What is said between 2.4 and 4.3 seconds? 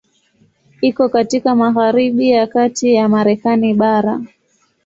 kati ya Marekani bara.